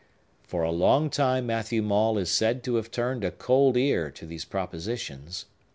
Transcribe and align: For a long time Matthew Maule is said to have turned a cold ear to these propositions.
For 0.41 0.63
a 0.63 0.71
long 0.71 1.11
time 1.11 1.45
Matthew 1.45 1.83
Maule 1.83 2.17
is 2.17 2.31
said 2.31 2.63
to 2.63 2.77
have 2.77 2.89
turned 2.89 3.23
a 3.23 3.29
cold 3.29 3.77
ear 3.77 4.09
to 4.09 4.25
these 4.25 4.45
propositions. 4.45 5.45